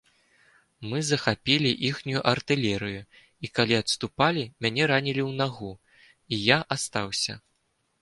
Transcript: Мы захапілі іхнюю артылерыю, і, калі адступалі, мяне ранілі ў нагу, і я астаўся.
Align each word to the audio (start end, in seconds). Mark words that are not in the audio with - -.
Мы 0.93 1.01
захапілі 1.09 1.71
іхнюю 1.89 2.21
артылерыю, 2.33 3.01
і, 3.43 3.51
калі 3.59 3.75
адступалі, 3.83 4.43
мяне 4.67 4.83
ранілі 4.95 5.23
ў 5.29 5.31
нагу, 5.45 5.71
і 6.33 6.45
я 6.55 6.59
астаўся. 6.79 7.33